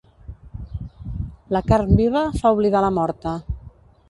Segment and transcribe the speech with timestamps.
[1.57, 3.37] La carn viva fa oblidar la morta.